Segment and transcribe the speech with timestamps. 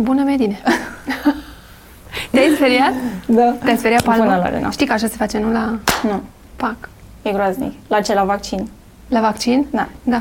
[0.00, 0.58] Bună, Medine!
[2.30, 2.92] Te-ai speriat?
[3.26, 3.54] Da.
[3.64, 4.24] Te-ai speriat palma?
[4.24, 4.70] Bună, Lorena.
[4.70, 6.20] Știi că așa se face, nu la Nu,
[6.56, 6.76] pac.
[7.22, 7.72] e groaznic.
[7.88, 8.68] La ce, la vaccin?
[9.08, 9.66] La vaccin?
[9.70, 9.88] Da.
[10.02, 10.20] Da.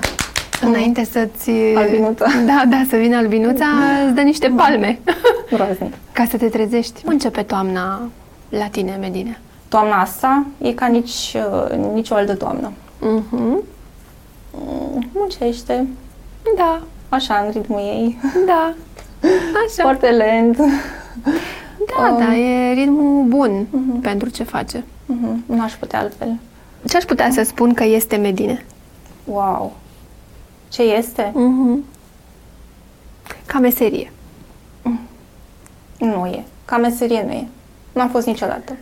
[0.61, 1.49] Înainte să-ți...
[1.75, 2.25] Albinuța.
[2.45, 3.65] Da, da, să vină albinuța,
[4.05, 4.99] îți dă niște palme.
[5.51, 5.93] Groaznic.
[6.11, 7.01] Ca să te trezești.
[7.03, 8.01] Cum începe toamna
[8.49, 9.39] la tine, Medine?
[9.67, 11.35] Toamna asta e ca nici,
[11.71, 12.71] uh, nici o altă toamnă.
[12.99, 13.63] Mhm.
[14.51, 15.87] Mm, Muncește,
[16.57, 18.17] Da, așa, în ritmul ei.
[18.45, 18.73] da.
[19.21, 19.81] Așa.
[19.81, 20.57] Foarte lent.
[21.97, 23.65] Da, da, e ritmul bun
[24.01, 24.83] pentru ce face.
[25.05, 26.37] Mhm, Nu aș putea altfel.
[26.87, 28.65] Ce aș putea să spun că este Medine?
[29.25, 29.75] Wow.
[30.69, 31.31] Ce este?
[31.33, 31.83] Mhm.
[33.45, 34.11] Ca meserie.
[35.99, 36.43] Nu e.
[36.65, 37.47] Ca meserie nu e.
[37.93, 38.75] Nu am fost niciodată.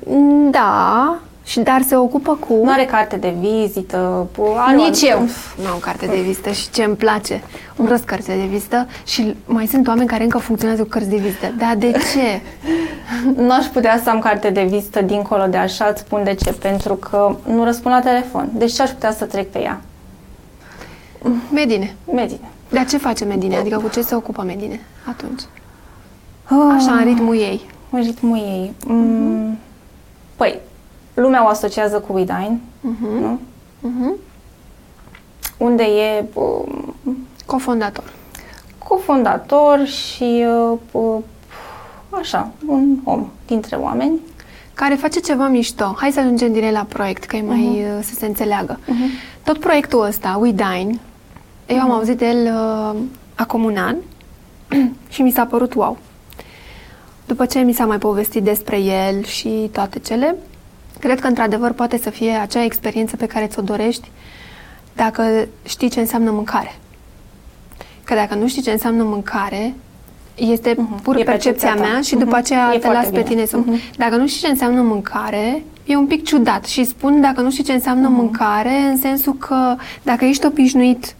[0.51, 2.53] Da, și dar se ocupă cu...
[2.63, 4.27] Nu are carte de vizită.
[4.31, 5.19] pu- Are Nici o- eu
[5.63, 7.41] nu am carte de vizită și ce îmi place.
[7.75, 11.15] Îmi răs carte de vizită și mai sunt oameni care încă funcționează cu cărți de
[11.15, 11.53] vizită.
[11.57, 12.41] Dar de ce?
[13.41, 16.51] Nu aș putea să am carte de vizită dincolo de așa, îți spun de ce.
[16.53, 18.49] Pentru că nu răspund la telefon.
[18.53, 19.81] Deci ce aș putea să trec pe ea?
[21.51, 21.95] Medine.
[22.13, 22.39] Medine.
[22.69, 23.55] Dar ce face Medine?
[23.55, 25.41] Adică cu ce se ocupă Medine atunci?
[26.43, 27.61] Ah, Așa, în ritmul ei.
[27.89, 28.73] În ritmul ei.
[28.87, 29.57] Mm,
[30.35, 30.59] Păi,
[31.15, 33.07] lumea o asociază cu Widine, Mhm.
[33.21, 33.39] nu?
[33.79, 34.15] Mhm.
[35.57, 36.95] Unde e um,
[37.45, 38.03] Cofondator.
[38.87, 41.17] cofondator și uh, uh,
[42.09, 44.19] așa, un om dintre oameni.
[44.73, 45.93] Care face ceva mișto.
[45.97, 48.79] Hai să ajungem direct la proiect, că e mai uh, să se înțeleagă.
[49.43, 50.99] Tot proiectul ăsta, We Dine,
[51.65, 52.99] eu am auzit de el uh,
[53.35, 53.95] acum un an
[55.13, 55.97] și mi s-a părut wow.
[57.25, 60.35] După ce mi s-a mai povestit despre el și toate cele,
[60.99, 64.11] cred că într-adevăr poate să fie acea experiență pe care ți-o dorești
[64.95, 65.23] dacă
[65.65, 66.75] știi ce înseamnă mâncare.
[68.03, 69.73] Că dacă nu știi ce înseamnă mâncare,
[70.35, 71.01] este Mhm.
[71.01, 71.91] pur E percepția percepția ta.
[71.91, 72.23] mea și Mhm.
[72.23, 73.23] după aceea E te foarte las pe bine.
[73.29, 73.57] tine să...
[73.57, 73.79] Mhm.
[73.97, 77.63] Dacă nu știi ce înseamnă mâncare, e un pic ciudat și spun dacă nu știi
[77.63, 78.17] ce înseamnă Mhm.
[78.17, 81.15] mâncare, în sensul că dacă ești obișnuit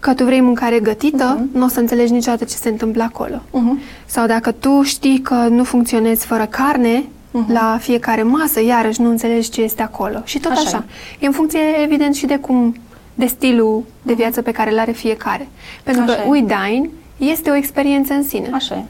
[0.00, 1.58] că tu vrei mâncare gătită, Mhm.
[1.58, 3.36] nu o să înțelegi niciodată ce se întâmplă acolo.
[3.36, 3.82] Uh-huh.
[4.06, 7.04] Sau dacă tu știi că nu funcționezi fără carne,
[7.48, 10.20] la fiecare masă, iarăși nu înțelegi ce este acolo.
[10.24, 10.84] Și tot Așa așa.
[11.18, 12.76] E în funcție, evident, și de cum,
[13.14, 15.48] de stilul de viață pe care îl are fiecare.
[15.82, 16.28] Pentru Așa că e.
[16.28, 18.50] We Dine este o experiență în sine.
[18.52, 18.84] Așa e.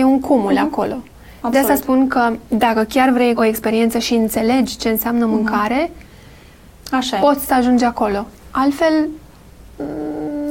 [0.00, 0.94] E un cumul acolo.
[1.40, 1.68] De Absolut.
[1.70, 5.90] asta spun că dacă chiar vrei o experiență și înțelegi ce înseamnă mâncare,
[6.90, 7.20] Așa e.
[7.20, 8.26] poți să ajungi acolo.
[8.50, 9.08] Altfel,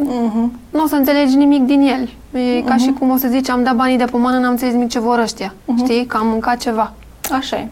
[0.04, 0.60] Mhm.
[0.70, 2.10] nu o să înțelegi nimic din el.
[2.42, 4.90] E ca și cum o să zici, am dat banii de pomană, n-am înțeles nimic
[4.90, 5.54] ce vor ăștia.
[5.78, 6.06] Știi?
[6.06, 6.94] Că am mâncat ceva.
[7.32, 7.68] Așa e.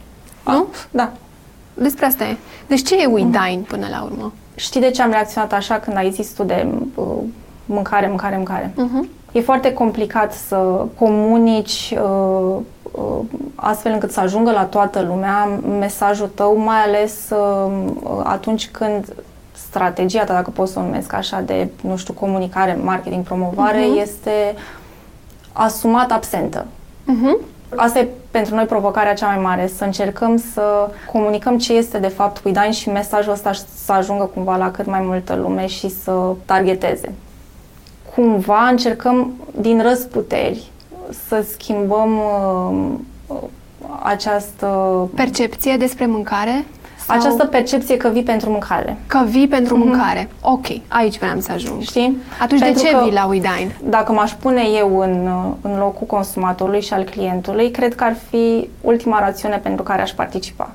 [0.45, 0.51] Nu?
[0.51, 1.11] A, Da.
[1.73, 2.37] Despre asta e.
[2.67, 4.33] Deci ce e We Dine până la urmă?
[4.55, 7.05] Știi de ce am reacționat așa când ai zis tu de uh,
[7.65, 8.73] mâncare, mâncare, mâncare?
[8.75, 9.09] Mhm.
[9.31, 12.55] E foarte complicat să comunici uh,
[12.91, 13.19] uh,
[13.55, 15.45] astfel încât să ajungă la toată lumea
[15.79, 17.71] mesajul tău, mai ales uh,
[18.23, 19.13] atunci când
[19.51, 24.55] strategia ta, dacă pot să o numesc așa, de, nu știu, comunicare, marketing, promovare, este
[25.53, 26.65] asumat absentă.
[27.05, 27.37] Mhm.
[27.75, 32.07] Asta e pentru noi provocarea cea mai mare, să încercăm să comunicăm ce este de
[32.07, 33.51] fapt Widine și mesajul ăsta
[33.83, 37.11] să ajungă cumva la cât mai multă lume și să targeteze.
[38.15, 40.71] Cumva încercăm din răsputeri
[41.27, 43.37] să schimbăm uh,
[44.03, 44.67] această,
[45.15, 46.65] Percepție despre mâncare?
[47.07, 48.97] Sau această percepție că vii pentru mâncare.
[49.07, 50.29] că vii pentru mâncare.
[50.41, 51.81] Ok, aici vreau să ajung.
[51.81, 52.17] Știi?
[52.41, 53.77] Atunci Pentru de ce că- vii la We Dine?
[53.89, 55.29] Dacă m-aș pune eu în,
[55.61, 60.11] în locul consumatorului și al clientului, cred că ar fi ultima rațiune pentru care aș
[60.11, 60.71] participa.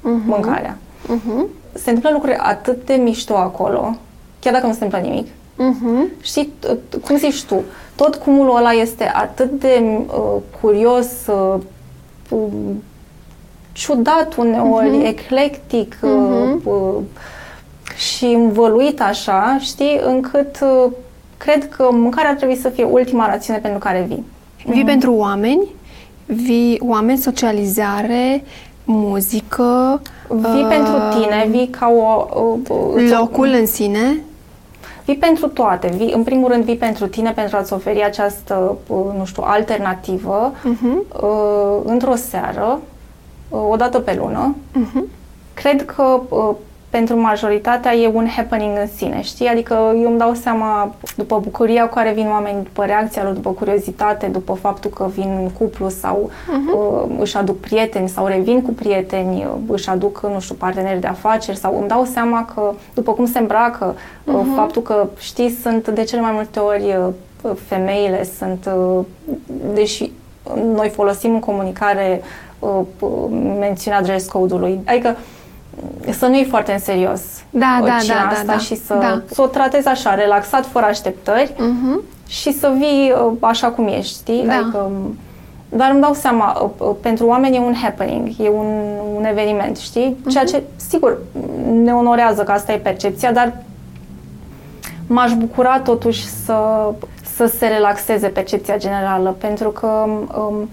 [0.00, 0.22] Mhm.
[0.26, 0.76] Mâncarea.
[1.06, 1.46] Mhm.
[1.72, 3.96] Se întâmplă lucruri atât de mișto acolo,
[4.40, 5.26] chiar dacă nu se întâmplă nimic.
[5.56, 6.08] Mhm.
[6.22, 7.62] Știi, t- cum zici tu,
[7.94, 11.60] tot cumulul ăla este atât de uh, curios, uh,
[12.30, 12.82] um,
[13.72, 15.04] ciudat uneori, Mhm.
[15.06, 16.94] eclectic uh, uh,
[17.96, 20.90] și învăluit așa, știi, încât uh,
[21.36, 24.24] cred că mâncarea ar trebui să fie ultima rațiune pentru care vii.
[24.66, 25.66] Vii pentru oameni,
[26.26, 28.44] vii oameni, socializare,
[28.84, 32.26] muzică, Vii uh, pentru tine, vii ca o...
[32.40, 34.20] o, o îți- locul în sine.
[35.04, 35.92] Vii pentru toate.
[35.96, 40.52] Vii, în primul rând, vii pentru tine, pentru a-ți oferi această, uh, nu știu, alternativă
[40.62, 41.04] Mhm.
[41.22, 42.78] uh, într-o seară, uh,
[43.52, 44.56] o dată pe lună.
[44.72, 45.08] Mhm.
[45.54, 46.54] Cred că uh,
[46.92, 49.46] pentru majoritatea e un happening în sine, știi?
[49.46, 53.50] Adică eu îmi dau seama după bucuria cu care vin oameni, după reacția lor, după
[53.50, 56.30] curiozitate, după faptul că vin în cuplu sau
[56.74, 61.06] uh, își aduc prieteni sau revin cu prieteni, uh, își aduc, nu știu, parteneri de
[61.06, 63.94] afaceri sau îmi dau seama că după cum se îmbracă,
[64.24, 66.96] uh, faptul că, știi, sunt de cele mai multe ori
[67.42, 68.68] uh, femeile sunt,
[69.74, 70.10] deși
[70.74, 72.22] noi folosim în comunicare
[73.58, 75.16] mențiunea dress code-ului, adică
[76.10, 77.20] să nu iei foarte în serios
[77.50, 79.22] da, da, da, da, asta da, și să, da.
[79.30, 82.28] să o tratezi așa, relaxat, fără așteptări uh-huh.
[82.28, 84.44] și să vii așa cum ești, știi?
[84.46, 84.54] Da.
[84.54, 84.90] Adică,
[85.68, 88.66] dar îmi dau seama, pentru oameni e un happening, e un,
[89.16, 90.16] un eveniment, știi?
[90.30, 91.18] Ceea ce, sigur,
[91.72, 93.56] ne onorează că asta e percepția, dar
[95.06, 96.90] m-aș bucura totuși să,
[97.34, 100.68] să se relaxeze percepția generală, pentru că um,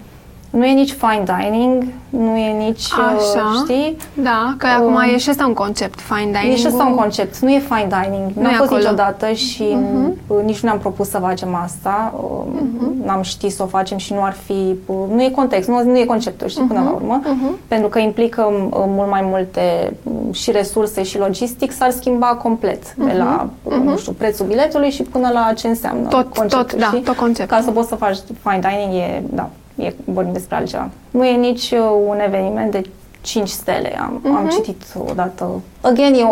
[0.50, 3.62] nu e nici fine dining, nu e nici, Așa.
[3.62, 3.96] știi?
[4.14, 6.52] Da, că acum um, e și asta un concept, fine dining.
[6.52, 8.30] E și asta un concept, nu e fine dining.
[8.34, 8.76] Nu a fost acolo.
[8.76, 10.44] niciodată și uh-huh.
[10.44, 12.14] nici nu ne-am propus să facem asta.
[12.14, 13.04] Uh-huh.
[13.04, 14.74] N-am ști să o facem și nu ar fi...
[14.86, 16.68] Nu e context, nu, nu e conceptul, știi, uh-huh.
[16.68, 17.20] până la urmă.
[17.22, 17.68] Uh-huh.
[17.68, 19.92] Pentru că implică mult mai multe
[20.32, 23.06] și resurse și logistic, s-ar schimba complet uh-huh.
[23.06, 23.84] de la, uh-huh.
[23.84, 27.56] nu știu, prețul biletului și până la ce înseamnă tot, conceptul, tot, da, tot conceptul.
[27.56, 29.50] Ca să poți să faci fine dining e, da,
[29.80, 30.90] e, vorbim despre altceva.
[31.10, 31.78] Nu e nici uh,
[32.08, 32.82] un eveniment de
[33.20, 33.98] 5 stele.
[34.00, 34.36] Am, uh-huh.
[34.36, 35.60] am citit odată.
[35.80, 36.24] Again, e,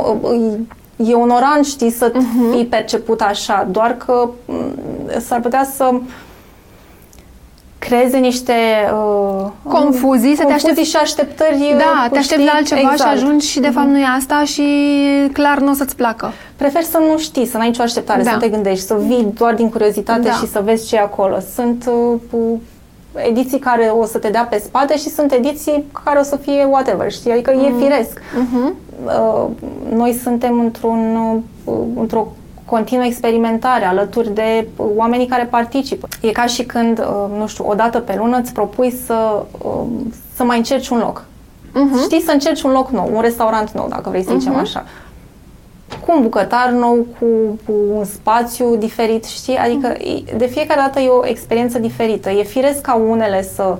[0.97, 2.55] e onorant, știi, să uh-huh.
[2.55, 4.29] fii perceput așa, doar că
[5.19, 5.91] s-ar putea să
[7.79, 8.53] creeze niște
[8.93, 11.75] uh, confuzii, să te aștepți și așteptări.
[11.79, 13.01] Da, te aștepți la altceva exact.
[13.01, 13.91] și ajungi și de fapt uh-huh.
[13.91, 14.63] nu e asta și
[15.33, 16.33] clar nu o să-ți placă.
[16.57, 18.31] Prefer să nu știi, să n-ai nicio așteptare, da.
[18.31, 20.33] să te gândești, să vii doar din curiozitate da.
[20.33, 21.39] și să vezi ce e acolo.
[21.55, 21.91] Sunt
[22.31, 22.41] uh,
[23.15, 26.65] ediții care o să te dea pe spate și sunt ediții care o să fie
[26.65, 27.33] whatever, știi?
[27.33, 27.65] Adică mm.
[27.65, 28.21] e firesc.
[28.21, 28.73] Mm-hmm.
[29.05, 29.47] Uh,
[29.95, 31.17] noi suntem într-un,
[31.65, 32.33] uh, într-o
[32.65, 36.09] continuă experimentare alături de oamenii care participă.
[36.21, 39.87] E ca și când, uh, nu știu, o dată pe lună îți propui să, uh,
[40.35, 41.25] să mai încerci un loc.
[41.71, 42.03] Mm-hmm.
[42.03, 44.61] Știi, să încerci un loc nou, un restaurant nou, dacă vrei să zicem mm-hmm.
[44.61, 44.85] așa
[46.09, 47.27] cu un bucătar nou, cu,
[47.67, 49.57] cu un spațiu diferit, știi?
[49.57, 49.97] Adică
[50.37, 52.31] de fiecare dată e o experiență diferită.
[52.31, 53.77] E firesc ca unele să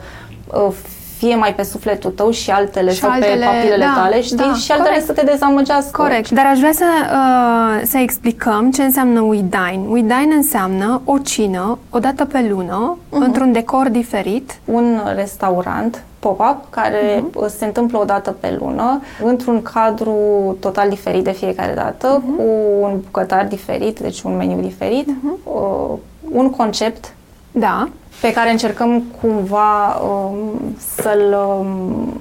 [0.53, 0.75] uh,
[1.19, 4.37] fie mai pe sufletul tău și altele și sau altele, pe papilele da, tale, știi?
[4.37, 5.07] Da, și altele corect.
[5.07, 6.03] să te dezamăgească.
[6.03, 6.31] Corect.
[6.31, 9.83] Dar aș vrea să, uh, să explicăm ce înseamnă We Dine.
[9.89, 13.25] We Dine înseamnă o cină, o dată pe lună, uh-huh.
[13.27, 14.59] într-un decor diferit.
[14.65, 17.57] Un restaurant pop-up care uh-huh.
[17.59, 20.17] se întâmplă o dată pe lună, într-un cadru
[20.61, 22.37] total diferit de fiecare dată, uh-huh.
[22.37, 22.43] cu
[22.81, 25.45] un bucătar diferit, deci un meniu diferit, uh-huh.
[25.45, 25.99] uh,
[26.33, 27.13] un concept
[27.59, 27.89] da.
[28.21, 32.21] pe care încercăm cumva um, să-l um,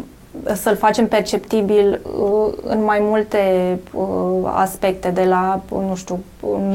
[0.55, 3.39] să-l facem perceptibil uh, în mai multe
[3.93, 6.19] uh, aspecte, de la, nu știu,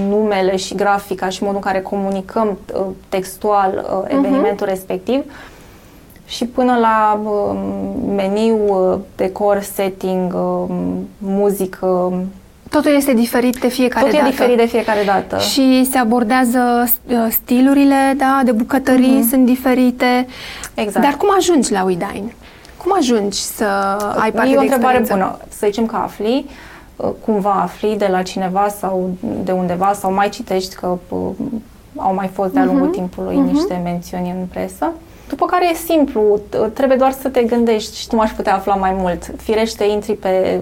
[0.08, 4.70] numele și grafica și modul în care comunicăm uh, textual uh, evenimentul uh-huh.
[4.70, 5.24] respectiv,
[6.32, 7.58] și până la uh,
[8.14, 10.74] meniu, uh, decor, setting, uh,
[11.18, 12.12] muzică.
[12.72, 14.28] Totul este diferit de fiecare Totul dată.
[14.28, 15.38] e diferit de fiecare dată.
[15.38, 19.28] Și se abordează uh, stilurile, da, de bucătării mm-hmm.
[19.30, 20.26] sunt diferite.
[20.74, 21.04] Exact.
[21.04, 22.34] Dar cum ajungi la Widine?
[22.76, 23.64] Cum ajungi să
[24.16, 25.12] ai parte E o de întrebare experiență?
[25.12, 25.38] bună.
[25.48, 26.46] Să zicem că afli,
[26.96, 29.10] uh, cumva afli de la cineva sau
[29.44, 31.18] de undeva sau mai citești că uh,
[31.96, 32.92] au mai fost de-a lungul mm-hmm.
[32.92, 33.52] timpului mm-hmm.
[33.52, 34.92] niște mențiuni în presă.
[35.32, 36.40] După care e simplu,
[36.72, 39.30] trebuie doar să te gândești și tu aș putea afla mai mult.
[39.36, 40.60] Firește, intri pe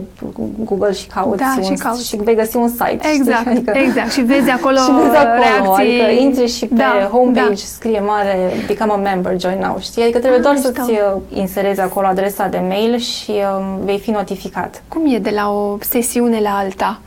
[0.64, 2.08] Google și cauți, da, un, și, cauți.
[2.08, 3.00] și vei găsi un site.
[3.14, 3.50] Exact, știi?
[3.56, 4.12] Adică, exact.
[4.12, 6.02] Și vezi acolo, și vezi acolo reacții.
[6.02, 7.54] Adică intri și pe da, homepage da.
[7.54, 10.02] scrie mare Become a member, join now, știi?
[10.02, 10.70] Adică trebuie ah, doar mișto.
[10.72, 14.82] să-ți uh, inserezi acolo adresa de mail și um, vei fi notificat.
[14.88, 17.00] Cum e de la o sesiune la alta?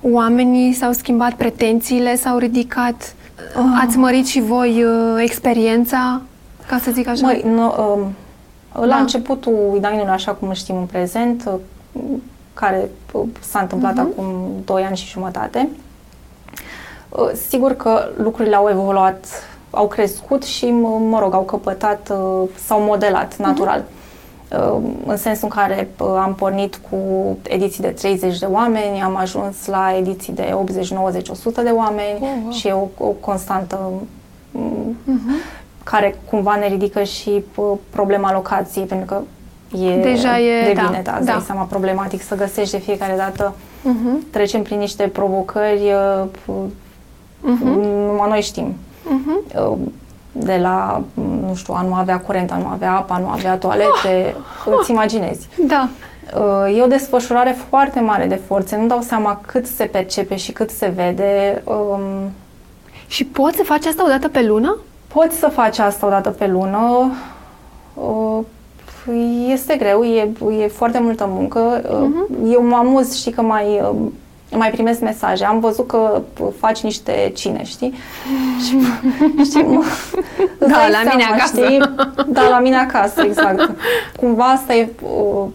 [0.00, 3.14] Oamenii s-au schimbat, pretențiile s-au ridicat,
[3.56, 3.64] oh.
[3.84, 6.22] ați mărit și voi uh, experiența?
[6.70, 7.26] Ca să zic așa?
[7.26, 8.14] Măi, no, um,
[8.72, 8.96] la da.
[8.96, 11.50] începutul Idainului, așa cum îl știm în prezent,
[11.92, 12.02] uh,
[12.54, 14.12] care uh, s-a întâmplat uh-huh.
[14.12, 15.68] acum 2 ani și jumătate,
[17.08, 19.26] uh, sigur că lucrurile au evoluat,
[19.70, 20.70] au crescut și,
[21.10, 22.12] mă rog, au căpătat,
[22.66, 23.48] s-au modelat mhm.
[23.48, 23.80] natural.
[23.80, 23.98] Uh-huh
[25.06, 26.96] în sensul în care am pornit cu
[27.42, 32.18] ediții de 30 de oameni, am ajuns la ediții de 80, 90, 100 de oameni
[32.20, 32.52] oh, wow.
[32.52, 33.78] și e o, o constantă
[34.56, 35.59] uh-huh
[35.90, 37.44] care cumva ne ridică și
[37.90, 39.20] problema locației, pentru că
[39.76, 41.32] e Deja e, devine, da, da, da.
[41.32, 43.54] dai seama, problematic să găsești de fiecare dată.
[43.54, 44.30] Uh-huh.
[44.30, 45.92] Trecem prin niște provocări,
[47.42, 47.74] uh-huh.
[47.74, 48.74] numai noi știm.
[49.06, 49.76] Uh-huh.
[50.32, 53.56] De la, nu știu, a nu avea curent, a nu avea apă, a nu avea
[53.56, 54.74] toalete, oh.
[54.80, 55.48] îți imaginezi.
[55.66, 55.88] Da.
[56.34, 60.52] Uh, e o desfășurare foarte mare de forțe, nu dau seama cât se percepe și
[60.52, 61.62] cât se vede.
[61.64, 62.30] Um,
[63.06, 64.76] și poți să faci asta o dată pe lună?
[65.12, 67.10] Poți să faci asta o dată pe lună.
[69.46, 70.30] Este greu, e,
[70.62, 71.80] e foarte multă muncă.
[71.80, 72.52] Uh-huh.
[72.52, 73.80] Eu mă amuz, știi că mai
[74.56, 75.44] mai primesc mesaje.
[75.44, 76.22] Am văzut că
[76.58, 77.94] faci niște cine, știi?
[78.66, 78.76] Și,
[79.48, 79.84] știi, mă,
[80.58, 81.64] da, la seama, mine acasă.
[81.64, 81.78] Știi?
[82.26, 83.70] Da, la mine acasă, exact.
[84.16, 85.46] Cumva asta e uh,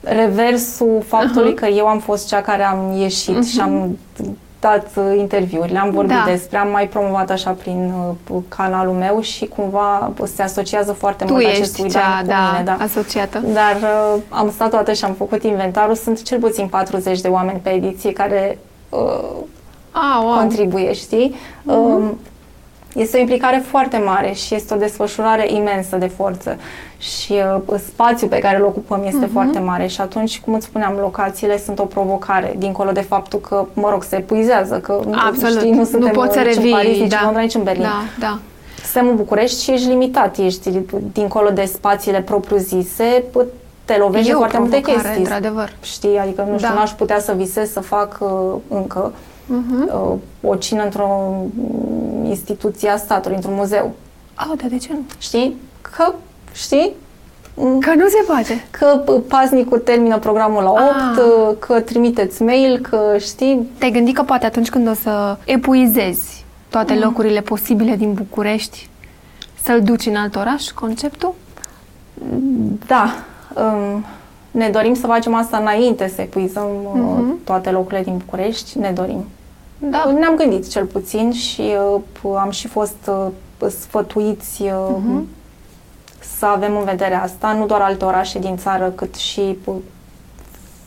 [0.00, 1.60] reversul faptului uh-huh.
[1.60, 3.52] că eu am fost cea care am ieșit uh-huh.
[3.52, 3.98] și am
[4.60, 6.30] dat uh, interviuri, le-am vorbit da.
[6.30, 7.92] despre, am mai promovat așa prin
[8.30, 12.64] uh, canalul meu și cumva se asociază foarte tu mult acest cea, cu da, mine.
[12.64, 13.38] Da, asociată.
[13.38, 15.94] Dar uh, am stat toată și am făcut inventarul.
[15.94, 18.98] Sunt cel puțin 40 de oameni pe ediție care uh,
[19.90, 20.34] ah, wow.
[20.38, 21.34] contribuie, știi?
[21.34, 21.74] Uh-huh.
[21.74, 22.10] Uh,
[22.94, 26.56] este o implicare foarte mare și este o desfășurare imensă de forță
[26.98, 27.32] și
[27.68, 29.32] uh, spațiul pe care îl ocupăm este uh-huh.
[29.32, 33.66] foarte mare și atunci, cum îți spuneam, locațiile sunt o provocare, dincolo de faptul că,
[33.72, 35.58] mă rog, se epuizează, că Absolut.
[35.58, 37.16] Știi, nu suntem nu poți să nici revii, în Paris, nici da.
[37.16, 37.82] în Londra, nici în Berlin.
[37.82, 38.38] Da, da.
[38.82, 40.70] Suntem în București și ești limitat, ești
[41.12, 43.24] dincolo de spațiile propriu-zise,
[43.84, 45.18] te lovești de foarte multe chestii.
[45.18, 45.72] într-adevăr.
[45.82, 46.74] Știi, adică nu știu, da.
[46.74, 48.30] n-aș putea să visez să fac uh,
[48.68, 49.12] încă
[49.48, 49.92] uh-huh.
[49.92, 51.34] uh, o cină într-o
[52.24, 53.92] instituție a statului, într-un muzeu.
[54.34, 55.00] Ah, dar de ce nu?
[55.18, 55.56] Știi?
[55.80, 56.14] Că,
[56.52, 56.92] știi?
[57.54, 58.64] Că nu se poate.
[58.70, 61.56] Că paznicul termină programul la 8, ah.
[61.58, 63.70] că trimiteți mail, că știi...
[63.78, 67.00] Te-ai gândit că poate atunci când o să epuizezi toate mm.
[67.00, 68.88] locurile posibile din București,
[69.62, 71.34] să-l duci în alt oraș, conceptul?
[72.86, 73.14] Da.
[73.54, 74.04] Um,
[74.50, 77.44] ne dorim să facem asta înainte să epuizăm mm-hmm.
[77.44, 78.78] toate locurile din București.
[78.78, 79.24] Ne dorim.
[79.78, 80.12] Da.
[80.18, 81.74] Ne-am gândit cel puțin și
[82.22, 83.10] uh, am și fost
[83.58, 85.36] uh, sfătuiți uh, mm-hmm
[86.38, 89.58] să avem în vedere asta, nu doar alte orașe din țară, cât și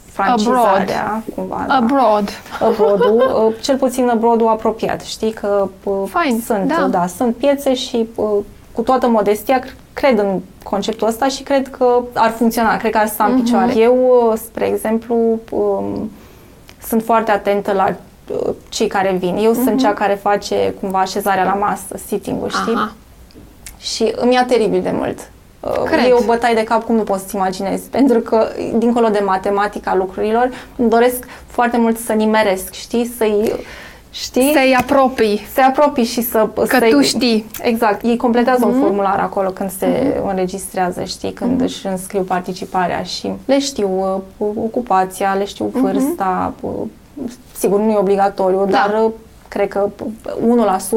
[0.05, 1.23] francizarea, abroad.
[1.35, 1.65] cumva.
[1.67, 1.75] Da.
[1.75, 2.29] Abroad.
[2.61, 6.87] Abroad-ul, uh, cel puțin abroad apropiat, știi că uh, Fine, sunt, da.
[6.89, 8.29] da, sunt piețe și uh,
[8.71, 13.07] cu toată modestia cred în conceptul ăsta și cred că ar funcționa, cred că ar
[13.07, 13.43] sta în uh-huh.
[13.43, 13.77] picioare.
[13.77, 16.11] Eu, spre exemplu, um,
[16.83, 17.95] sunt foarte atentă la
[18.69, 19.35] cei care vin.
[19.35, 19.55] Eu uh-huh.
[19.55, 19.77] sunt mhm.
[19.77, 22.73] cea care face cumva așezarea la masă, sitting-ul, știi?
[22.73, 22.93] Aha.
[23.79, 25.29] Și îmi ia teribil de mult.
[25.59, 26.05] Uh, Cred.
[26.05, 29.95] E o bătaie de cap cum nu poți să-ți imaginezi, pentru că, dincolo de matematica
[29.95, 33.53] lucrurilor, îmi doresc foarte mult să nimeresc, știi, să-i
[34.13, 34.51] Știi?
[34.53, 35.47] Să-i apropii.
[35.53, 36.49] Să-i apropii și să...
[36.53, 37.45] Că să tu știi.
[37.61, 38.03] Exact.
[38.03, 38.67] Ei completează mm-hmm.
[38.67, 38.81] un mhm.
[38.81, 40.29] formular acolo când se mm-hmm.
[40.29, 41.65] înregistrează, știi, când mm-hmm.
[41.65, 45.81] își înscriu participarea și le știu uh, ocupația, le știu mhm.
[45.81, 47.29] vârsta, mm-hmm.
[47.61, 48.71] Sigur nu e obligatoriu, da.
[48.71, 49.11] dar uh,
[49.47, 49.89] cred că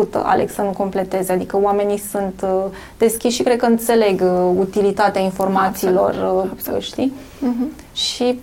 [0.08, 2.64] 1% aleg să nu completeze, adică oamenii sunt uh,
[2.98, 6.44] deschiși și cred că înțeleg uh, utilitatea informațiilor, Absolut.
[6.44, 6.82] Uh, Absolut.
[6.82, 7.12] știi?
[7.12, 7.82] Uh-huh.
[7.92, 8.38] Și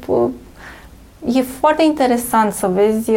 [1.25, 3.11] e foarte interesant să vezi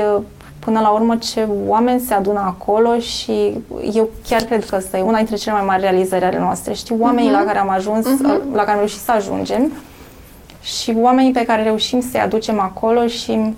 [0.58, 3.58] până la urmă ce oameni se adună acolo și
[3.94, 6.72] eu chiar cred că asta e una dintre cele mai mari realizări ale noastre.
[6.72, 7.38] Știi, oamenii uh-huh.
[7.38, 8.52] la care am ajuns, uh-huh.
[8.52, 9.72] la care am reușit să ajungem
[10.60, 13.54] și oamenii pe care reușim să-i aducem acolo și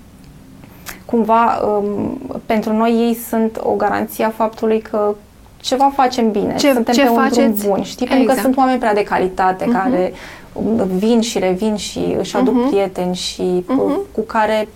[1.06, 5.14] cumva um, pentru noi ei sunt o garanție a faptului că
[5.56, 7.58] ceva facem bine, ce, suntem ce pe un faceți?
[7.58, 8.06] drum bun, știi?
[8.06, 8.08] Exact.
[8.08, 8.40] Pentru că exact.
[8.40, 9.72] sunt oameni prea de calitate uh-huh.
[9.72, 10.12] care
[10.98, 12.68] vin și revin și își aduc uh-huh.
[12.68, 14.12] prieteni și uh-huh.
[14.12, 14.68] cu care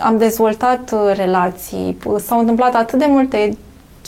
[0.00, 1.96] am dezvoltat uh, relații.
[2.18, 3.56] S-au întâmplat atât de multe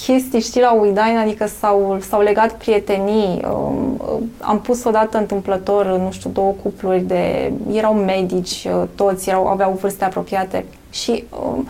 [0.05, 3.45] chestii, știi, la Uidain, adică s-au, s-au legat prietenii.
[3.52, 4.00] Um,
[4.40, 7.52] am pus odată întâmplător, nu știu, două cupluri de...
[7.73, 11.69] erau medici, uh, toți erau, aveau vârste apropiate și um,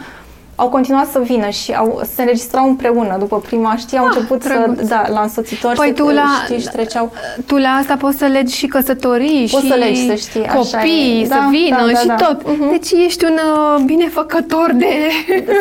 [0.61, 3.17] au continuat să vină și au, se înregistrau împreună.
[3.19, 4.79] După prima, știi, au ah, început drăguț.
[4.79, 7.12] să, da, la însoțitori păi să, tu la, știi, și treceau.
[7.47, 11.25] Tu la asta poți să legi și căsătorii poți și să legi, să știi, copii,
[11.29, 12.15] să da, vină da, da, și da.
[12.15, 12.43] tot.
[12.43, 12.71] Uh-huh.
[12.71, 14.87] Deci ești un uh, binefăcător de...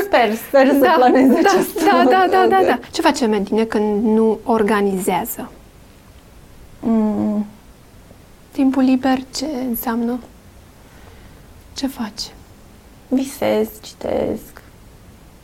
[0.04, 2.80] Sper, sper să da, planeze da, acest da, da, da, da, da.
[2.92, 5.51] Ce face Medine când nu organizează?
[6.80, 7.46] Mm.
[8.51, 10.20] Timpul liber ce înseamnă?
[11.74, 12.22] Ce faci?
[13.10, 14.57] visez, citesc.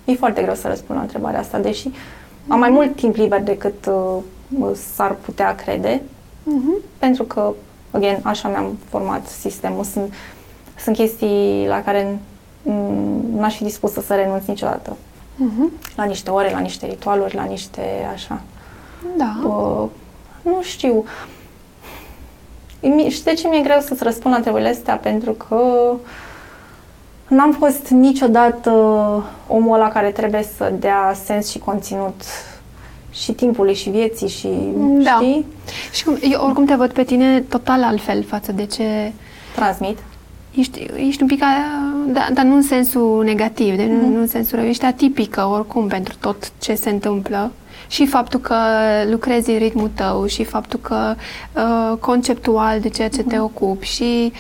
[0.06, 1.90] E foarte greu să răspund la întrebarea asta, deși
[2.48, 6.84] am mai mult timp liber decât uh, s-ar putea crede, uh-huh.
[6.98, 7.54] pentru că,
[7.92, 9.84] again, așa mi-am format sistemul.
[9.84, 10.14] Sunt,
[10.80, 12.20] sunt chestii la care
[13.36, 14.98] n-aș fi dispusă să renunț niciodată.
[15.36, 15.96] Uh-huh.
[15.96, 17.82] La niște ore, la niște ritualuri, la niște
[18.14, 18.42] așa.
[19.18, 19.40] Da.
[19.48, 19.90] Uh,
[20.42, 21.06] nu știu.
[23.08, 24.96] Și de ce mi-e greu să-ți răspund la întrebările astea?
[24.96, 26.00] Pentru că uh,
[27.36, 28.70] N-am fost niciodată
[29.48, 32.22] omul ăla care trebuie să dea sens și conținut
[33.12, 34.50] și timpului și vieții și
[34.98, 35.12] da.
[35.22, 35.46] știi?
[35.92, 39.12] Și cum, eu oricum te văd pe tine total altfel față de ce
[39.56, 39.98] transmit.
[40.56, 41.40] Ești, ești un pic,
[42.08, 44.02] da, dar nu în sensul negativ, de, mm-hmm.
[44.02, 44.68] nu, nu în sensul rău.
[44.68, 47.52] Ești atipică oricum pentru tot ce se întâmplă.
[47.88, 48.56] Și faptul că
[49.10, 51.16] lucrezi în ritmul tău și faptul că
[51.54, 53.28] uh, conceptual de ceea ce mm-hmm.
[53.28, 54.32] te ocupi și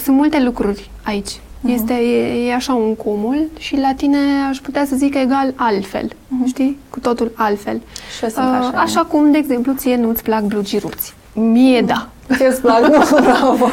[0.00, 4.84] sunt multe lucruri aici Este, e, e așa un cumul și la tine aș putea
[4.84, 6.10] să zic egal altfel,
[6.46, 6.78] știi?
[6.90, 7.80] Cu totul altfel.
[8.16, 8.72] Și eu sunt așa.
[8.76, 11.14] așa cum, de exemplu, ție nu-ți plac blugii rupți.
[11.32, 12.08] Mie da.
[12.36, 12.80] Ție îți plac?
[12.80, 13.68] Nu, bravo.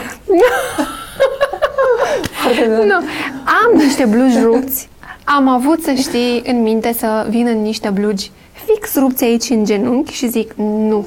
[2.31, 2.86] Foarte bine.
[2.86, 2.96] Nu.
[3.43, 4.89] Am niște blugi rupți.
[5.24, 8.31] Am avut, să știi, în minte să vin în niște blugi
[8.65, 11.05] fix rupți aici în genunchi și zic nu.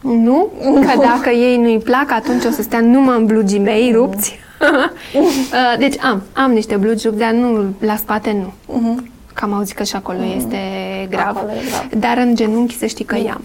[0.00, 0.48] Nu?
[0.62, 4.32] Că dacă ei nu-i plac, atunci o să stea numai în blugii mei rupți.
[4.32, 4.44] Uh,
[5.78, 8.52] deci am, am niște blugi rupți, dar nu la spate nu.
[9.34, 10.58] Că am auzit că și acolo este
[11.10, 11.36] grav.
[11.36, 12.00] Acolo e grav.
[12.00, 13.40] Dar în genunchi să știi că i-am.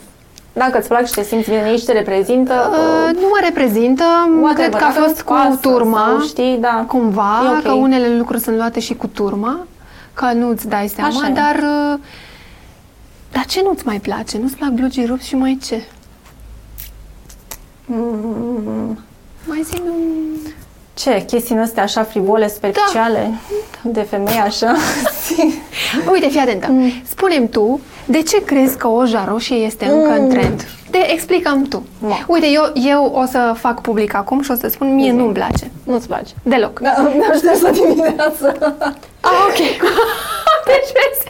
[0.54, 4.04] Dacă îți plac și te simți bine, nici te reprezintă, Uh, nu mă reprezintă,
[4.42, 6.84] Whatever, cred că a dacă fost îți cu pasă turma, sau știi, da.
[6.88, 7.62] cumva, E ok.
[7.64, 9.60] că unele lucruri sunt luate și cu turma,
[10.14, 11.32] că nu-ți dai seama, Așa e.
[11.34, 11.56] dar...
[11.56, 12.00] uh,
[13.32, 14.38] Dar ce nu-ți mai place?
[14.38, 15.82] Nu-ți plac blugii rupți și mai ce?
[17.86, 18.98] Mm,
[19.46, 20.52] Mai zi un...
[21.00, 23.32] ce, chestii în astea așa frivole, superficiale,
[23.82, 24.75] de femei așa?
[26.12, 26.68] Uite, fii atentă.
[26.70, 26.91] Mm.
[27.08, 30.68] Spune-mi tu, de ce crezi că oja roșie este încă în trend?
[30.89, 31.84] De explicăm tu.
[32.00, 32.25] Ma.
[32.27, 35.72] Uite, eu, eu o să fac public acum și o să spun, mie nu-mi place.
[35.84, 36.34] Nu-ți place?
[36.44, 36.79] Deloc.
[36.79, 38.56] Da, mi-am șters la dimineață.
[39.22, 39.58] Ah, ok.
[40.70, 41.28] deci vezi?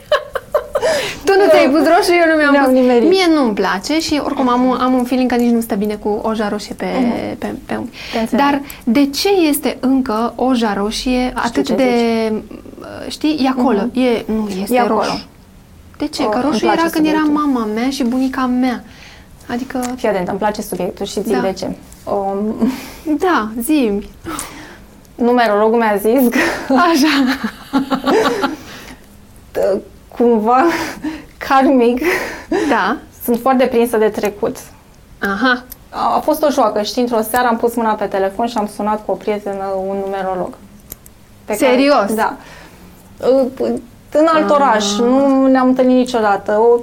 [1.23, 2.73] Tu nu ți-ai pus roșu, eu nu mi-am Ne-am pus.
[2.73, 3.09] nimerit.
[3.09, 5.95] Mie nu-mi place și oricum am, un- am un feeling că nici nu stă bine
[5.95, 6.85] cu oja roșie pe,
[7.37, 7.91] pe, pe unghi.
[8.13, 8.45] Te înțeleg.
[8.45, 11.91] Dar de ce este încă oja roșie atât ce de...
[13.07, 13.79] Știi, e acolo.
[13.93, 14.99] E, nu, este E acolo.
[14.99, 15.25] roșu.
[15.97, 16.23] De ce?
[16.23, 17.51] Oh, că îmi roșu place era când era subiectul.
[17.51, 18.83] mama mea și bunica mea.
[19.47, 21.39] Adică, Fii atent, îmi place subiectul și zic Da.
[21.39, 21.67] de ce.
[22.11, 22.69] Um,
[23.25, 23.91] da, zi
[25.15, 27.39] numerologul mi-a zis că Așa.
[30.19, 30.63] t- cumva
[31.47, 32.01] karmic
[32.69, 32.97] Da.
[33.23, 34.57] sunt foarte prinsă de trecut.
[35.19, 35.63] Aha.
[35.89, 38.69] A a fost o joacă, știi, într-o seară am pus mâna pe telefon și am
[38.75, 40.53] sunat cu o prietenă un numerolog.
[41.45, 42.13] Pe Serios?
[42.15, 42.33] da.
[43.61, 43.69] Uh,
[44.11, 46.79] În alt oraș, nu ne-am întâlnit niciodată, o,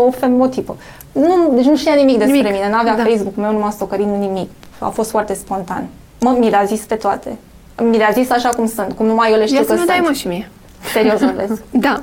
[0.00, 0.76] o femeie, o tipă.
[1.12, 2.52] Nu, deci nu știa nimic despre Nimic.
[2.52, 3.02] mine, n-avea Da.
[3.04, 4.50] Facebook-ul meu, nu m-a stocărit nu nimic.
[4.78, 5.86] A fost foarte spontan.
[6.20, 7.36] Mă, mi le-a zis pe toate.
[7.82, 9.78] Mi le-a zis așa cum sunt, cum numai eu le știu Ia că să mi
[9.78, 9.90] sunt.
[9.90, 10.50] dai mă și mie.
[10.92, 11.62] Serios vorbesc.
[11.86, 12.00] Da.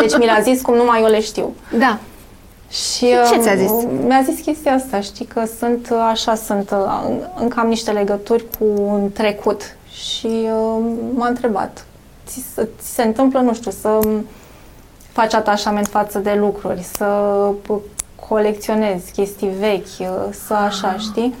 [0.00, 1.54] Deci mi le-a zis cum numai eu le știu.
[1.78, 1.98] Da.
[2.70, 3.70] Și Ce ți-a uh, zis?
[4.06, 8.44] Mi-a zis chestia asta, știi că sunt uh, așa, sunt uh, încă am niște legături
[8.58, 11.84] cu un trecut și uh, m-a întrebat,
[12.26, 13.98] ți, se- ți se întâmplă, nu știu, să
[15.12, 17.04] faci atașament față de lucruri, să
[17.68, 17.76] uh,
[18.28, 20.06] colecționezi chestii vechi, uh,
[20.46, 21.34] să așa, știi?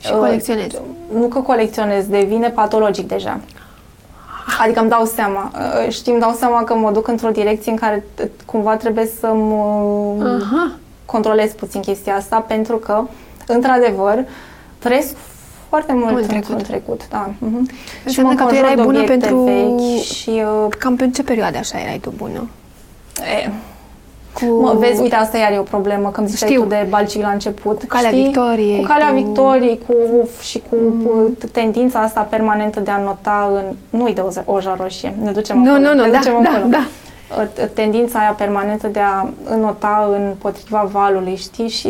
[0.00, 0.76] Și Uh, colecționezi.
[1.14, 3.40] Nu că colecționez, devine patologic deja.
[4.62, 7.76] Adică îmi dau seama, uh, știi, îmi dau seama că mă duc într-o direcție în
[7.76, 10.72] care uh, cumva trebuie să mă Aha.
[11.06, 13.02] controlez puțin chestia asta pentru că,
[13.46, 14.24] într-adevăr,
[14.78, 15.14] trăiesc
[15.68, 16.46] foarte mult, Mult în trecut.
[16.46, 16.66] trecut.
[16.66, 17.30] trecut da.
[17.38, 17.68] mhm.
[18.04, 21.22] Înseamnă că tu înconjur erai de bună obiecte pentru- Vechi și, uh, Cam pe ce
[21.22, 22.48] perioadă așa erai tu bună?
[23.44, 23.50] e,
[24.46, 24.60] Cu...
[24.60, 26.62] mă, vezi, uite, asta iar e o problemă, că îmi ziceai Știu.
[26.62, 27.78] tu de Balcic la început.
[27.78, 28.22] Cu Calea știi?
[28.22, 29.94] Victoriei, Cu Calea cu- Victoriei cu,
[30.40, 31.36] și cu mm.
[31.52, 33.98] tendința asta permanentă de a nota în...
[33.98, 35.88] Nu-i de o, oja roșie, ne ducem Nu, acolo.
[35.88, 36.66] nu, nu, ne da, ducem da, acolo.
[36.70, 36.86] da.
[37.38, 41.68] Uh, tendința aia permanentă de a înota împotriva valului, știi?
[41.68, 41.88] Și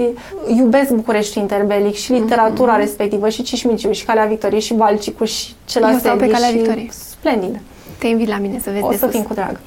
[0.57, 5.81] iubesc București interbelic și literatura respectivă și Cișmiciu și Calea Victoriei și Balcicu și ce
[5.81, 6.91] la Eu stau pe Selvi Calea și Victoriei.
[6.93, 7.61] Splendid.
[8.03, 9.15] Te invit la mine să vezi O de să sus.
[9.15, 9.59] fim cu drag.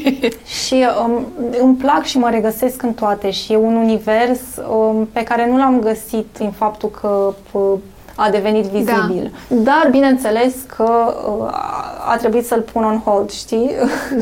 [0.64, 1.26] și um,
[1.60, 5.56] îmi plac și mă regăsesc în toate și e un univers um, pe care nu
[5.56, 7.78] l-am găsit prin faptul că p-
[8.16, 9.32] a devenit vizibil.
[9.48, 13.70] Dar, bineînțeles că uh, a, a trebuit să-l pun on hold, știi?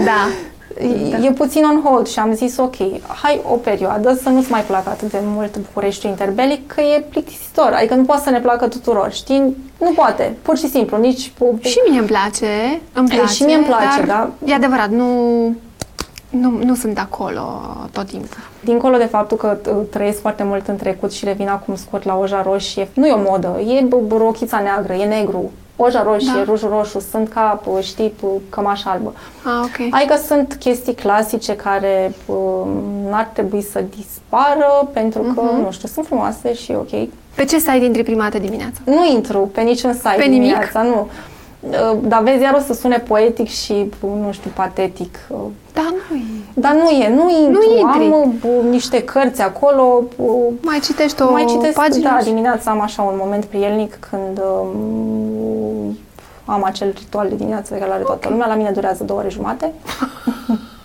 [0.04, 0.28] Da.
[0.80, 2.74] E, e puțin on hold și am zis ok,
[3.22, 7.72] hai o perioadă să nu-ți mai placă atât de mult Bucureștiul interbelic, că e plictisitor,
[7.76, 9.56] adică nu poate să ne placă tuturor, știi?
[9.78, 11.32] Nu poate, pur și simplu, nici...
[11.38, 13.32] pu- Și mie îmi place, îmi Ei, place.
[13.34, 14.30] și mie îmi place, dar da.
[14.50, 15.06] E adevărat, nu,
[16.30, 17.40] nu, nu sunt acolo
[17.92, 18.38] tot timpul.
[18.60, 22.16] Dincolo de faptul că uh, trăiesc foarte mult în trecut și revin acum scurt la
[22.18, 26.32] oja roșie, nu e o modă, e b- b- rochița neagră, e negru, oja roșie,
[26.34, 26.44] Da.
[26.44, 29.12] rujul roșu, sunt ca, p- știi, p- cămașa albă.
[29.44, 29.88] Ah, ok.
[29.94, 32.36] Adică sunt chestii clasice care uh,
[33.10, 35.60] n-ar trebui să dispară pentru că, Mhm.
[35.64, 37.08] nu știu, sunt frumoase și e ok.
[37.34, 38.78] Pe ce site intri prima dată dimineața?
[38.84, 40.40] Nu intru pe niciun site Pe nimic?
[40.40, 41.06] dimineața, nu.
[41.60, 45.18] Uh, Dar vezi, iar o să sune poetic și, uh, nu știu, patetic.
[45.28, 45.36] uh,
[45.72, 46.22] Da, nu e.
[46.54, 47.62] Dar nu e, nu intru.
[47.78, 48.12] intri.
[48.12, 52.08] Am uh, niște cărți acolo, uh, Mai citești o mai citesc, pagină?
[52.10, 54.70] da, și- dimineața am așa un moment prielnic când um,
[56.46, 58.46] am acel ritual de dimineață pe care l-are toată lumea.
[58.46, 59.72] La mine durează două ore jumate.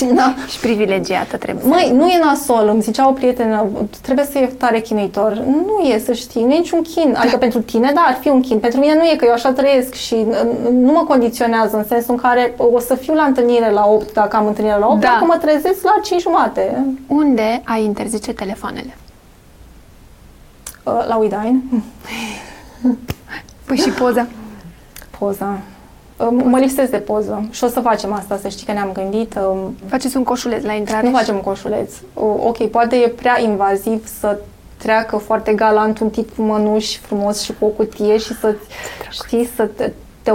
[0.14, 0.34] Da.
[0.48, 3.66] și privilegiată trebuie să Măi, nu e nasol, îmi zicea o prietenă,
[4.02, 5.32] trebuie să e tare chinuitor.
[5.32, 7.14] Nu e, să știi, nu e niciun chin.
[7.18, 8.58] Adică pentru tine, da, ar fi un chin.
[8.58, 10.36] Pentru mine nu e, că eu așa trăiesc și uh,
[10.72, 14.36] nu mă condiționează în sensul în care o să fiu la întâlnire la 8, dacă
[14.36, 15.08] am întâlnire la 8, Da.
[15.08, 16.84] dacă mă trezesc la 5 jumate.
[17.06, 18.96] Unde ai interzice telefoanele?
[20.84, 21.60] Uh, La Widine,
[23.66, 24.26] Păi și poza.
[25.20, 25.58] Poza.
[26.16, 29.34] Uh, Mă lipsesc de poză și o să facem asta, să știi că ne-am gândit.
[29.50, 31.08] um, Faceți un coșuleț la intrare.
[31.08, 31.92] Nu facem coșuleț.
[32.14, 34.38] Uh, Ok, poate e prea invaziv să
[34.76, 38.54] treacă foarte galant un tip mănuș frumos și cu o cutie și să
[39.10, 40.32] știi, să te, te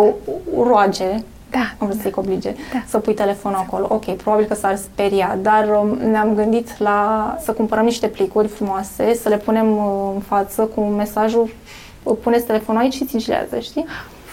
[0.64, 1.60] roage Da.
[1.78, 2.84] am vrut să-i oblige Da.
[2.88, 3.88] să pui telefonul acolo.
[3.90, 9.14] Ok, probabil că s-ar speria, dar um, ne-am gândit la să cumpărăm niște plicuri frumoase,
[9.22, 11.50] să le punem uh, în față cu mesajul
[12.04, 13.86] uh, puneți telefonul aici și sigilează, știi?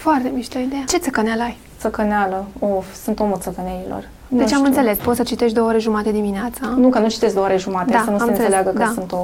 [0.03, 0.83] Foarte mișto ideea.
[0.87, 1.57] Ce țăcăneală ai?
[1.79, 2.45] Țăcăneală.
[2.59, 4.09] Of, sunt omul țăcăneilor.
[4.27, 4.65] Nu Deci am știu.
[4.69, 6.67] înțeles, poți să citești două ore jumate dimineața.
[6.67, 8.77] Nu, că nu citesc două ore jumate, Da, să nu am se înțeles, înțeleagă că
[8.77, 8.91] da.
[8.93, 9.17] sunt o...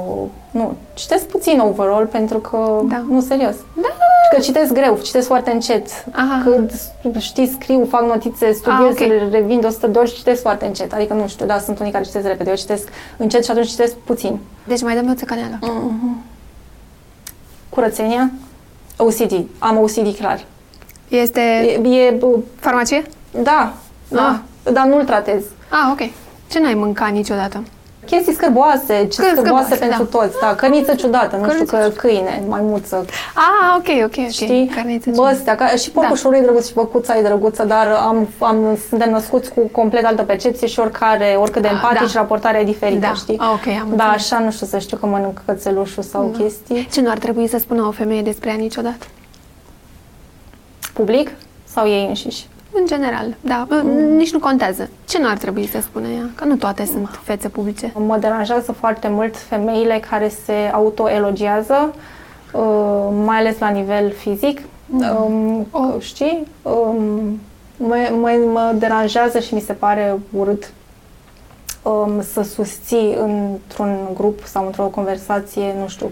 [0.50, 2.80] Nu, citesc puțin overall pentru că...
[2.88, 3.04] Da.
[3.08, 3.54] Nu, serios.
[3.74, 3.88] Da.
[4.34, 5.86] Că citesc greu, citesc foarte încet.
[6.12, 6.42] Aha.
[6.44, 6.72] Când,
[7.18, 9.08] știi, scriu, fac notițe, studiez, Ah, ok.
[9.08, 10.92] le revin de 100 de ori și citesc foarte încet.
[10.92, 12.50] Adică, nu știu, da, sunt unii care citesc repede.
[12.50, 14.38] Eu citesc încet și atunci citesc puțin.
[14.66, 15.58] Deci mai dăm o țăcăneală.
[17.68, 18.30] Curățenia,
[18.96, 19.44] OCD.
[19.58, 20.44] Am OCD clar.
[21.10, 21.40] Este
[21.82, 22.18] E, e
[22.60, 23.02] farmacie?
[23.42, 23.72] da,
[24.08, 24.40] da,
[24.72, 25.42] dar nu-l tratez.
[25.68, 26.08] Ah, ok.
[26.50, 27.62] Ce n-ai mâncat niciodată?
[28.06, 30.18] Chestii scârboase, ce Scârboase, scârboase pentru da.
[30.18, 34.28] toți, da, cărniță ciudată, nu Cărniță știu, că câine, maimuță, Ah, ok, ok, ok.
[34.30, 34.70] Știi?
[34.74, 38.78] Carniță Bă, astea, ca, și porcușorul e drăguț și băcuța e drăguță, dar am, am,
[38.88, 42.20] suntem născuți cu complet altă percepție și oricare, oricât de Ah, empatici, da.
[42.20, 43.12] raportarea e diferită, Da.
[43.14, 43.38] știi?
[43.38, 44.32] Ah, ok, am Da, înțeles.
[44.32, 46.88] așa nu știu să știu că mănânc cățelușul sau chestii.
[46.92, 49.04] Ce nu ar trebui să spună o femeie despre ea niciodată?
[51.00, 51.30] Public
[51.64, 52.46] sau ei înșiși?
[52.72, 53.66] În general, da.
[53.70, 54.16] Mm.
[54.16, 54.88] Nici nu contează.
[55.08, 56.30] Ce nu ar trebui să spună ea?
[56.34, 57.92] Că nu toate sunt fețe publice.
[57.94, 61.94] Mă deranjează foarte mult femeile care se autoelogiază,
[62.52, 64.60] uh, mai ales la nivel fizic.
[64.90, 65.94] Um, Oh.
[65.98, 66.46] Știi?
[66.62, 67.40] Um,
[67.76, 70.72] mă, mă, mă deranjează și mi se pare urât
[71.82, 76.10] um, să susții într-un grup sau într-o conversație, nu știu,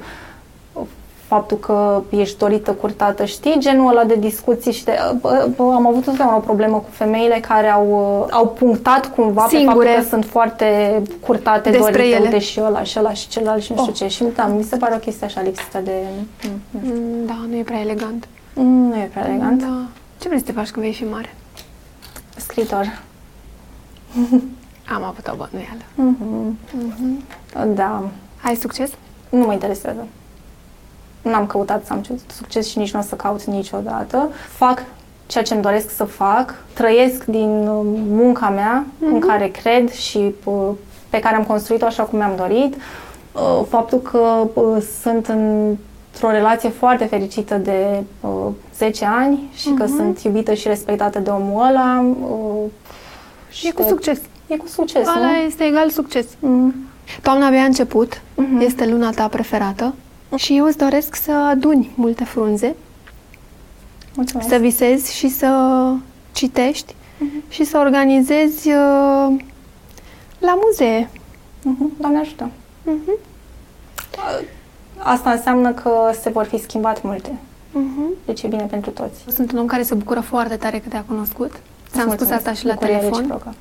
[1.29, 5.87] faptul că ești dorită, curtată, știi, genul ăla de discuții și de, bă, bă, am
[5.87, 7.87] avut întotdeauna o problemă cu femeile care au,
[8.23, 9.87] uh, au punctat cumva Singure.
[9.87, 12.25] pe faptul că sunt foarte curtate, Despre dorite, ele.
[12.25, 13.99] uite și ăla și ăla și celălalt și nu știu Oh.
[13.99, 14.09] ce.
[14.09, 15.93] Și da, mi se pare o chestie așa lipsită de...
[16.45, 16.93] mm, mm.
[16.93, 18.29] Mm, Da, nu e prea elegant.
[18.55, 19.61] Mm, Nu e prea elegant.
[19.61, 19.81] Da.
[20.21, 21.35] Ce vrei să te faci când vei fi mare?
[22.37, 22.99] Scriitor.
[24.95, 25.83] Am avut o bănuială.
[25.95, 27.75] Mhm.
[27.75, 28.03] Da,
[28.43, 28.91] Ai succes?
[29.29, 30.07] nu mă interesează.
[31.23, 32.05] Nu am căutat să am
[32.37, 34.29] succes și nici nu o să caut niciodată.
[34.57, 34.83] Fac
[35.27, 40.35] ceea ce îmi doresc să fac, trăiesc din uh, munca mea în care cred și
[40.45, 40.55] uh,
[41.11, 42.75] pe care am construit-o așa cum mi-am dorit.
[42.75, 49.87] Uh, Faptul că uh, sunt într-o relație foarte fericită de uh, 10 ani și că
[49.87, 52.05] sunt iubită și respectată de omul ăla.
[52.31, 52.71] uh,
[53.51, 54.19] și E cu de- succes.
[54.47, 55.33] E cu succes, Ăla nu?
[55.47, 56.27] este egal succes.
[56.39, 56.75] Mm.
[57.23, 58.61] Toamna abia a început, Mhm.
[58.61, 59.95] este luna ta preferată
[60.37, 62.75] și eu îți doresc să aduni multe frunze,
[64.15, 64.49] Mulțumesc.
[64.49, 65.93] să visezi și să
[66.33, 66.95] citești
[67.49, 69.37] și să organizezi uh,
[70.39, 71.11] la muzee.
[71.63, 72.51] Mhm, Doamne ajută.
[72.83, 73.11] Mhm.
[74.99, 77.33] Asta înseamnă că se vor fi schimbat multe.
[77.73, 78.03] Mhm.
[78.27, 79.21] Deci e bine pentru toți.
[79.35, 81.51] Sunt un om care se bucură foarte tare că te-a cunoscut.
[81.51, 81.61] Ți-am
[81.91, 82.33] spus Mulțumesc.
[82.33, 83.19] asta și la Bucurie telefon.
[83.19, 83.55] reciprocă.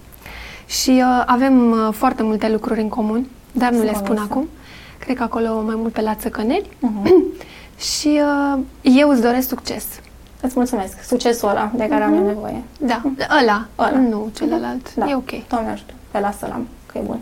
[0.65, 4.31] Și uh, avem uh, foarte multe lucruri în comun, dar nu Sunt le spun convinsă.
[4.33, 4.47] acum.
[4.99, 6.69] Cred că acolo mai mult pe la țăcăneli.
[6.79, 7.23] Mhm.
[7.93, 8.21] Și
[8.55, 9.85] uh, eu îți doresc succes.
[10.41, 11.03] Îți mulțumesc.
[11.03, 12.63] Succesul ăla de care am eu nevoie.
[12.79, 13.01] Da,
[13.41, 13.89] ăla, Ăla.
[13.99, 14.95] nu celălalt.
[14.95, 15.05] Da.
[15.09, 15.47] E ok.
[15.47, 15.93] Doamne ajută.
[16.11, 17.19] Pe lasă-l am, că e bun.